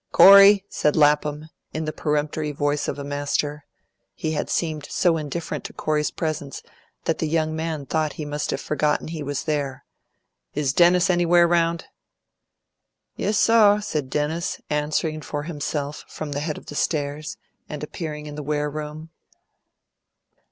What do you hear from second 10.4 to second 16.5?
"Is Dennis anywhere round?" "Yissor," said Dennis, answering for himself from the